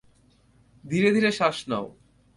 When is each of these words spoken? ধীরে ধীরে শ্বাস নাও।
ধীরে 0.83 1.09
ধীরে 1.11 1.31
শ্বাস 1.31 1.57
নাও। 1.69 1.85